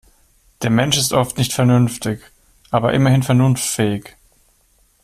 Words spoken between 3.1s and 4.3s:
vernunftfähig.